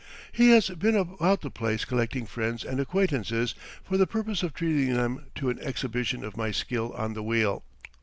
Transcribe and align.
He 0.31 0.49
has 0.49 0.69
been 0.71 0.95
about 0.95 1.41
the 1.41 1.51
place 1.51 1.85
collecting 1.85 2.25
friends 2.25 2.63
and 2.63 2.79
acquaintances 2.79 3.53
for 3.83 3.97
the 3.97 4.07
purpose 4.07 4.41
of 4.41 4.51
treating 4.55 4.95
them 4.95 5.27
to 5.35 5.51
an 5.51 5.59
exhibition 5.59 6.23
of 6.23 6.35
my 6.35 6.49
skill 6.49 6.91
on 6.93 7.13
the 7.13 7.21
wheel. 7.21 7.63